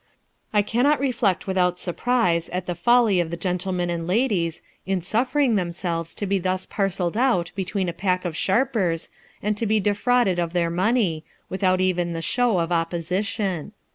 I 0.51 0.63
cannot 0.63 0.99
reflect 0.99 1.45
without 1.45 1.77
surprise 1.77 2.49
at 2.49 2.65
the 2.65 2.73
folly 2.73 3.19
of 3.19 3.29
the 3.29 3.37
gentlemen 3.37 3.91
and 3.91 4.07
ladies, 4.07 4.63
in 4.83 5.03
suffering 5.03 5.57
themselves 5.57 6.15
to 6.15 6.25
be 6.25 6.39
thus 6.39 6.65
parcelled 6.65 7.15
out 7.15 7.51
between 7.53 7.87
a 7.87 7.93
pack 7.93 8.25
of 8.25 8.35
sharpers, 8.35 9.11
and 9.43 9.55
to 9.57 9.67
be 9.67 9.79
defrauded 9.79 10.39
of 10.39 10.53
their 10.53 10.71
money, 10.71 11.23
without 11.49 11.81
even 11.81 12.13
the 12.13 12.23
show 12.23 12.57
of 12.57 12.71
opposition. 12.71 13.73